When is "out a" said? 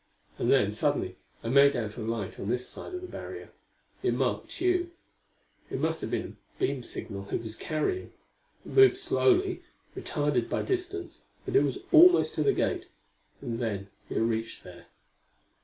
1.75-2.01